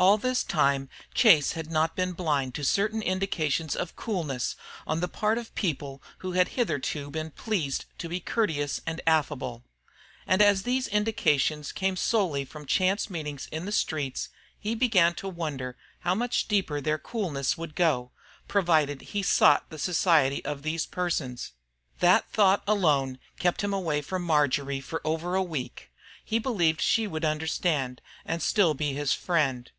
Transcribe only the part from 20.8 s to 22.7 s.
persons. That thought